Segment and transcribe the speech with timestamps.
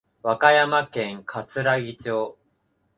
[0.23, 2.35] 和歌山県かつらぎ町